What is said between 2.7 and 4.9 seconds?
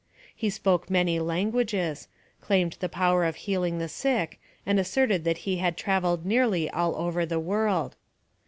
the power of healing the sick, and